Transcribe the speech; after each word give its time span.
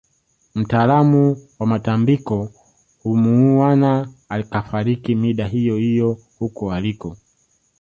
Mtaalamu 0.55 1.37
wa 1.59 1.67
matambiko 1.67 2.51
humuuwana 3.03 4.13
akafariki 4.29 5.15
mida 5.15 5.47
hiyohiyo 5.47 6.17
huko 6.39 6.73
aliko 6.73 7.17